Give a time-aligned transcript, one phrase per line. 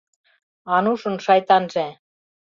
[0.75, 1.87] Анушын Шайтанже.